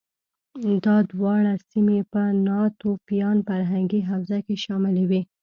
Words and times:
دا 0.85 0.97
دواړه 1.11 1.53
سیمې 1.69 1.99
په 2.13 2.21
ناتوفیان 2.47 3.37
فرهنګي 3.47 4.01
حوزه 4.09 4.39
کې 4.45 4.55
شاملې 4.63 5.03
وې 5.09 5.21